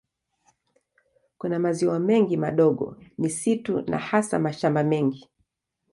Kuna 1.37 1.59
maziwa 1.59 1.99
mengi 1.99 2.37
madogo, 2.37 2.95
misitu 3.17 3.81
na 3.81 3.97
hasa 3.97 4.39
mashamba 4.39 4.83
mengi. 4.83 5.29